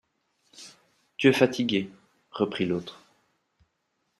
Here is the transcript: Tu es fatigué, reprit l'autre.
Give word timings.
Tu 1.17 1.27
es 1.27 1.31
fatigué, 1.33 1.91
reprit 2.31 2.65
l'autre. 2.65 2.99